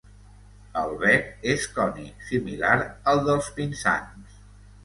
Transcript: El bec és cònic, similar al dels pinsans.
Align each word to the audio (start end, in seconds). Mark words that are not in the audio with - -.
El 0.83 0.95
bec 1.03 1.27
és 1.53 1.67
cònic, 1.75 2.25
similar 2.31 2.75
al 3.13 3.23
dels 3.29 3.51
pinsans. 3.59 4.43